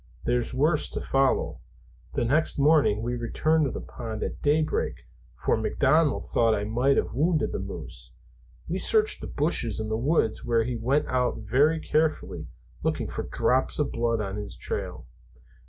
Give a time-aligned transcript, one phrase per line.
[0.23, 1.59] There's worse to follow.
[2.15, 4.95] The next morning we returned to the pond at day break,
[5.35, 8.11] for McDonald thought I might have wounded the moose.
[8.67, 12.47] We searched the bushes and the woods where he went out very carefully,
[12.81, 15.05] looking for drops of blood on his trail."